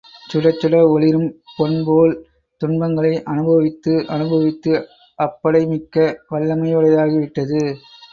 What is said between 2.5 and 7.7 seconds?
துன்பங்களை அனுபவித்து, அனுபவித்து அப்படை மிக்க வல்லமையுைடயதாகிவிட்டது.